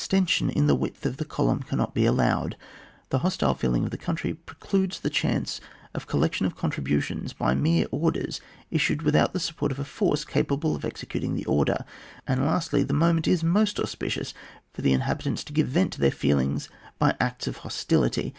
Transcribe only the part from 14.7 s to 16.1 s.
for the inhabitants to g^ve vent to their